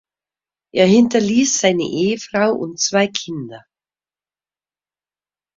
[0.73, 3.63] Er hinterließ seine Ehefrau und zwei Kinder.